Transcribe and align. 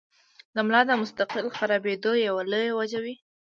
د 0.55 0.57
ملا 0.67 0.81
د 0.87 0.91
مستقل 1.01 1.45
خرابېدو 1.57 2.11
يوه 2.27 2.43
لويه 2.51 2.73
وجه 2.79 2.99
وي- 3.05 3.15